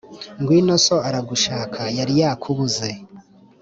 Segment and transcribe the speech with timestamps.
[0.39, 2.89] ngwino so aragushaka yari yakubuze